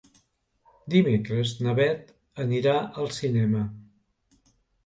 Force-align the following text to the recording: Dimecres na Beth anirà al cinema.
Dimecres 0.93 1.51
na 1.67 1.75
Beth 1.81 2.09
anirà 2.47 2.75
al 3.03 3.15
cinema. 3.19 3.63